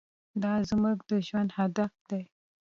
[0.43, 2.23] دا زموږ د ژوند هدف دی.